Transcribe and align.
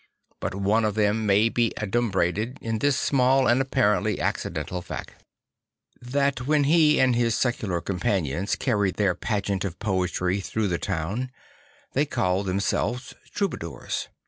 But 0.39 0.55
one 0.55 0.83
of 0.83 0.95
them 0.95 1.27
may 1.27 1.47
be 1.47 1.71
adumbrated 1.77 2.57
in 2.59 2.79
this 2.79 2.97
small 2.97 3.45
and 3.45 3.61
apparently 3.61 4.17
acci 4.17 4.51
dental 4.51 4.81
fact: 4.81 5.13
that 6.01 6.47
when 6.47 6.63
he 6.63 6.99
and 6.99 7.15
his 7.15 7.35
secular 7.35 7.81
com 7.81 7.99
panions 7.99 8.57
carried 8.57 8.95
their 8.95 9.13
pageant 9.13 9.63
of 9.63 9.77
poetry 9.77 10.39
through 10.39 10.69
the 10.69 10.79
town, 10.79 11.29
they 11.93 12.07
called 12.07 12.47
then1selves 12.47 13.13
Troubadours. 13.35 14.07